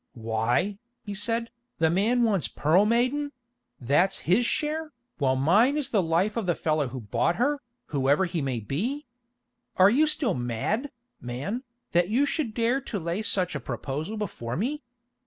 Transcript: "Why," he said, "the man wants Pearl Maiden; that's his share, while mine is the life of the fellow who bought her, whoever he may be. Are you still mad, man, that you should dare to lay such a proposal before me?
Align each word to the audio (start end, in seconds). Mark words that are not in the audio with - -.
"Why," 0.15 0.79
he 1.03 1.13
said, 1.13 1.51
"the 1.77 1.91
man 1.91 2.23
wants 2.23 2.47
Pearl 2.47 2.87
Maiden; 2.87 3.33
that's 3.79 4.21
his 4.25 4.47
share, 4.47 4.93
while 5.19 5.35
mine 5.35 5.77
is 5.77 5.89
the 5.89 6.01
life 6.01 6.35
of 6.35 6.47
the 6.47 6.55
fellow 6.55 6.87
who 6.87 6.99
bought 6.99 7.35
her, 7.35 7.61
whoever 7.85 8.25
he 8.25 8.41
may 8.41 8.61
be. 8.61 9.05
Are 9.77 9.91
you 9.91 10.07
still 10.07 10.33
mad, 10.33 10.89
man, 11.21 11.61
that 11.91 12.09
you 12.09 12.25
should 12.25 12.55
dare 12.55 12.81
to 12.81 12.97
lay 12.97 13.21
such 13.21 13.53
a 13.53 13.59
proposal 13.59 14.17
before 14.17 14.57
me? 14.57 14.81